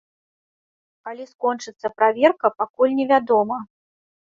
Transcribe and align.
Калі 1.07 1.23
скончыцца 1.33 1.87
праверка, 1.99 2.53
пакуль 2.63 2.97
невядома. 3.03 3.63